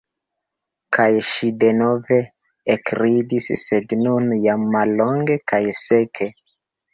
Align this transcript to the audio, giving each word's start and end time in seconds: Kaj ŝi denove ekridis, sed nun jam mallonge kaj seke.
Kaj 0.95 1.03
ŝi 1.31 1.49
denove 1.63 2.17
ekridis, 2.75 3.51
sed 3.65 3.93
nun 4.01 4.33
jam 4.47 4.65
mallonge 4.79 5.39
kaj 5.53 5.61
seke. 5.83 6.31